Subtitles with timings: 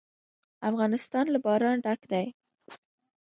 [0.69, 2.27] افغانستان له باران ډک دی.